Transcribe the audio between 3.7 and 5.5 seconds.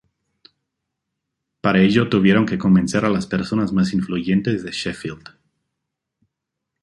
más influyentes de Sheffield.